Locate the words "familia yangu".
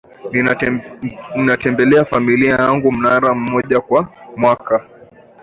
2.05-2.91